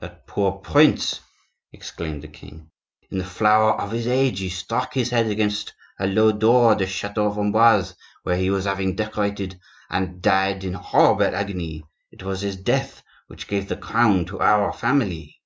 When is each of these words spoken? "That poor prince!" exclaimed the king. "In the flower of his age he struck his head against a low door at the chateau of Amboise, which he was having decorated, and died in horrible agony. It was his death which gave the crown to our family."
"That 0.00 0.26
poor 0.26 0.50
prince!" 0.58 1.20
exclaimed 1.72 2.22
the 2.22 2.26
king. 2.26 2.72
"In 3.08 3.18
the 3.18 3.24
flower 3.24 3.80
of 3.80 3.92
his 3.92 4.08
age 4.08 4.40
he 4.40 4.48
struck 4.48 4.92
his 4.94 5.10
head 5.10 5.26
against 5.28 5.72
a 6.00 6.08
low 6.08 6.32
door 6.32 6.72
at 6.72 6.78
the 6.78 6.88
chateau 6.88 7.26
of 7.28 7.38
Amboise, 7.38 7.94
which 8.24 8.40
he 8.40 8.50
was 8.50 8.64
having 8.64 8.96
decorated, 8.96 9.60
and 9.88 10.20
died 10.20 10.64
in 10.64 10.72
horrible 10.74 11.32
agony. 11.36 11.84
It 12.10 12.24
was 12.24 12.40
his 12.40 12.56
death 12.56 13.04
which 13.28 13.46
gave 13.46 13.68
the 13.68 13.76
crown 13.76 14.24
to 14.24 14.40
our 14.40 14.72
family." 14.72 15.40